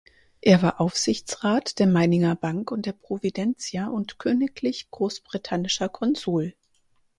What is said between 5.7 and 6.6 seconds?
Konsul.